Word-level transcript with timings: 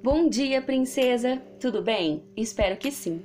Bom 0.00 0.28
dia, 0.28 0.62
princesa! 0.62 1.42
Tudo 1.58 1.82
bem? 1.82 2.22
Espero 2.36 2.76
que 2.76 2.88
sim. 2.88 3.20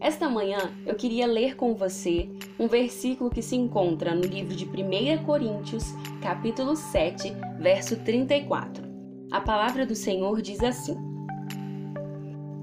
Esta 0.00 0.26
manhã 0.26 0.72
eu 0.86 0.94
queria 0.94 1.26
ler 1.26 1.54
com 1.54 1.74
você 1.74 2.30
um 2.58 2.66
versículo 2.66 3.28
que 3.28 3.42
se 3.42 3.56
encontra 3.56 4.14
no 4.14 4.22
livro 4.22 4.56
de 4.56 4.64
1 4.64 5.22
Coríntios, 5.22 5.84
capítulo 6.22 6.76
7, 6.76 7.36
verso 7.58 7.96
34. 7.96 8.82
A 9.30 9.42
palavra 9.42 9.84
do 9.84 9.94
Senhor 9.94 10.40
diz 10.40 10.62
assim: 10.62 10.96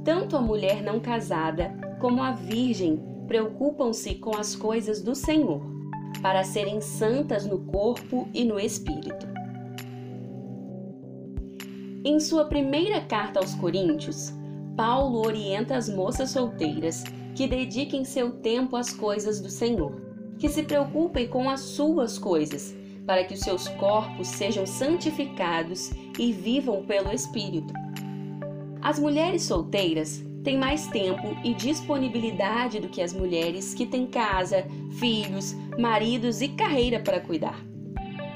Tanto 0.03 0.35
a 0.35 0.41
mulher 0.41 0.81
não 0.81 0.99
casada 0.99 1.71
como 2.01 2.23
a 2.23 2.31
virgem 2.31 2.99
preocupam-se 3.27 4.15
com 4.15 4.35
as 4.35 4.55
coisas 4.55 5.03
do 5.03 5.13
Senhor, 5.13 5.61
para 6.19 6.43
serem 6.43 6.81
santas 6.81 7.45
no 7.45 7.59
corpo 7.59 8.27
e 8.33 8.43
no 8.43 8.59
espírito. 8.59 9.38
Em 12.01 12.17
sua 12.17 12.45
primeira 12.45 13.01
carta 13.01 13.41
aos 13.41 13.53
Coríntios, 13.55 14.31
Paulo 14.77 15.19
orienta 15.27 15.75
as 15.75 15.89
moças 15.89 16.31
solteiras 16.31 17.03
que 17.35 17.45
dediquem 17.45 18.05
seu 18.05 18.31
tempo 18.31 18.77
às 18.77 18.93
coisas 18.93 19.41
do 19.41 19.49
Senhor, 19.49 19.99
que 20.37 20.47
se 20.47 20.63
preocupem 20.63 21.27
com 21.27 21.49
as 21.49 21.59
suas 21.59 22.17
coisas, 22.17 22.73
para 23.05 23.25
que 23.25 23.33
os 23.33 23.41
seus 23.41 23.67
corpos 23.67 24.29
sejam 24.29 24.65
santificados 24.65 25.91
e 26.17 26.31
vivam 26.31 26.85
pelo 26.85 27.11
Espírito. 27.11 27.73
As 28.81 28.97
mulheres 28.97 29.43
solteiras 29.43 30.23
têm 30.41 30.57
mais 30.57 30.87
tempo 30.87 31.35
e 31.43 31.53
disponibilidade 31.53 32.79
do 32.79 32.87
que 32.87 33.01
as 33.01 33.11
mulheres 33.11 33.73
que 33.73 33.85
têm 33.85 34.07
casa, 34.07 34.65
filhos, 34.91 35.53
maridos 35.77 36.41
e 36.41 36.47
carreira 36.47 37.01
para 37.01 37.19
cuidar. 37.19 37.59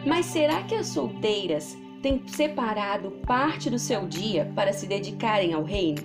Mas 0.05 0.25
será 0.25 0.63
que 0.63 0.75
as 0.75 0.87
solteiras 0.87 1.77
tem 2.03 2.21
separado 2.27 3.11
parte 3.25 3.69
do 3.69 3.79
seu 3.79 4.05
dia 4.05 4.51
para 4.53 4.73
se 4.73 4.85
dedicarem 4.85 5.53
ao 5.53 5.63
reino? 5.63 6.03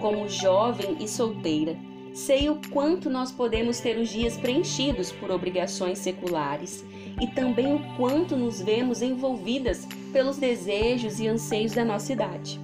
Como 0.00 0.28
jovem 0.28 0.96
e 0.98 1.06
solteira, 1.06 1.76
sei 2.12 2.50
o 2.50 2.60
quanto 2.72 3.08
nós 3.08 3.30
podemos 3.30 3.78
ter 3.78 3.96
os 3.98 4.08
dias 4.08 4.36
preenchidos 4.36 5.12
por 5.12 5.30
obrigações 5.30 6.00
seculares 6.00 6.84
e 7.20 7.28
também 7.28 7.72
o 7.72 7.96
quanto 7.96 8.36
nos 8.36 8.60
vemos 8.60 9.00
envolvidas 9.00 9.86
pelos 10.12 10.38
desejos 10.38 11.20
e 11.20 11.28
anseios 11.28 11.72
da 11.72 11.84
nossa 11.84 12.12
idade. 12.12 12.60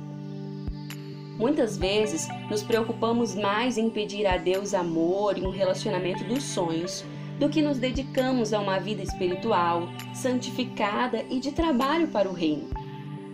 Muitas 1.38 1.78
vezes 1.78 2.26
nos 2.50 2.62
preocupamos 2.62 3.36
mais 3.36 3.78
em 3.78 3.88
pedir 3.88 4.26
a 4.26 4.36
Deus 4.36 4.74
amor 4.74 5.38
e 5.38 5.42
um 5.42 5.50
relacionamento 5.50 6.24
dos 6.24 6.42
sonhos 6.42 7.04
do 7.42 7.48
que 7.48 7.60
nos 7.60 7.76
dedicamos 7.76 8.52
a 8.52 8.60
uma 8.60 8.78
vida 8.78 9.02
espiritual, 9.02 9.88
santificada 10.14 11.24
e 11.28 11.40
de 11.40 11.50
trabalho 11.50 12.06
para 12.06 12.28
o 12.28 12.32
Reino. 12.32 12.68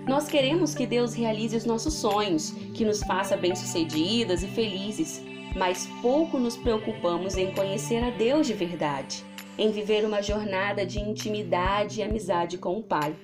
Nós 0.06 0.27
queremos 0.27 0.75
que 0.75 0.87
Deus 0.87 1.12
realize 1.12 1.55
os 1.55 1.67
nossos 1.67 1.92
sonhos, 1.92 2.53
que 2.73 2.86
nos 2.86 3.03
faça 3.03 3.36
bem-sucedidas 3.36 4.42
e 4.42 4.48
felizes, 4.48 5.23
mas 5.55 5.86
pouco 6.01 6.39
nos 6.39 6.56
preocupamos 6.56 7.36
em 7.36 7.53
conhecer 7.53 8.03
a 8.03 8.09
Deus 8.09 8.47
de 8.47 8.55
verdade, 8.55 9.23
em 9.59 9.70
viver 9.70 10.06
uma 10.06 10.23
jornada 10.23 10.86
de 10.86 10.98
intimidade 10.98 12.01
e 12.01 12.03
amizade 12.03 12.56
com 12.56 12.79
o 12.79 12.83
Pai. 12.83 13.14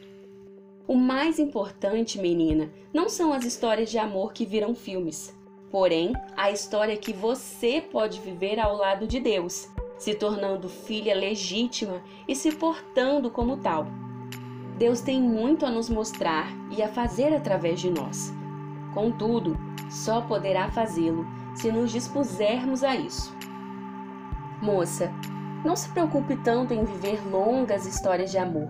O 0.86 0.96
mais 0.96 1.38
importante, 1.38 2.18
menina, 2.18 2.70
não 2.92 3.08
são 3.08 3.32
as 3.32 3.46
histórias 3.46 3.90
de 3.90 3.96
amor 3.96 4.34
que 4.34 4.44
viram 4.44 4.74
filmes, 4.74 5.34
porém 5.70 6.12
a 6.36 6.50
história 6.50 6.94
que 6.94 7.14
você 7.14 7.80
pode 7.80 8.20
viver 8.20 8.60
ao 8.60 8.76
lado 8.76 9.06
de 9.06 9.18
Deus 9.18 9.72
se 9.98 10.14
tornando 10.14 10.68
filha 10.68 11.14
legítima 11.14 12.02
e 12.26 12.34
se 12.34 12.52
portando 12.52 13.30
como 13.30 13.56
tal. 13.56 13.86
Deus 14.76 15.00
tem 15.00 15.20
muito 15.20 15.64
a 15.64 15.70
nos 15.70 15.88
mostrar 15.88 16.48
e 16.76 16.82
a 16.82 16.88
fazer 16.88 17.34
através 17.34 17.80
de 17.80 17.90
nós. 17.90 18.32
Contudo, 18.92 19.56
só 19.90 20.20
poderá 20.20 20.70
fazê-lo 20.70 21.24
se 21.54 21.70
nos 21.70 21.92
dispusermos 21.92 22.82
a 22.82 22.96
isso. 22.96 23.34
Moça, 24.60 25.12
não 25.64 25.76
se 25.76 25.88
preocupe 25.90 26.36
tanto 26.36 26.74
em 26.74 26.84
viver 26.84 27.20
longas 27.30 27.86
histórias 27.86 28.30
de 28.30 28.38
amor. 28.38 28.68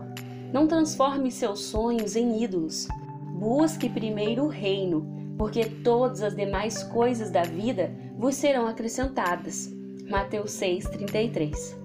Não 0.53 0.67
transforme 0.67 1.31
seus 1.31 1.61
sonhos 1.61 2.15
em 2.15 2.43
ídolos. 2.43 2.87
Busque 3.33 3.89
primeiro 3.89 4.45
o 4.45 4.49
reino, 4.49 5.07
porque 5.37 5.65
todas 5.65 6.23
as 6.23 6.37
demais 6.37 6.83
coisas 6.85 7.31
da 7.31 7.43
vida 7.43 7.93
vos 8.17 8.35
serão 8.35 8.67
acrescentadas. 8.67 9.75
Mateus 10.09 10.53
6:33. 10.53 11.79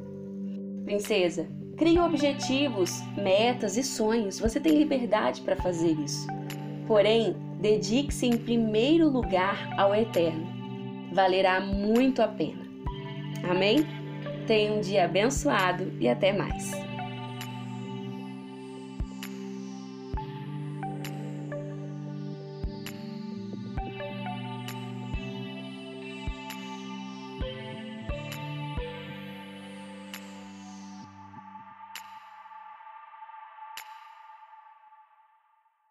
Princesa, 0.83 1.47
crie 1.77 1.99
objetivos, 1.99 3.01
metas 3.15 3.77
e 3.77 3.83
sonhos. 3.83 4.39
Você 4.39 4.59
tem 4.59 4.77
liberdade 4.77 5.41
para 5.41 5.55
fazer 5.55 5.91
isso. 5.91 6.27
Porém, 6.87 7.35
dedique-se 7.61 8.25
em 8.25 8.37
primeiro 8.37 9.07
lugar 9.09 9.73
ao 9.77 9.95
eterno. 9.95 10.47
Valerá 11.13 11.59
muito 11.61 12.21
a 12.21 12.27
pena. 12.27 12.67
Amém? 13.49 13.85
Tenha 14.47 14.73
um 14.73 14.81
dia 14.81 15.05
abençoado 15.05 15.93
e 15.99 16.09
até 16.09 16.33
mais. 16.33 16.88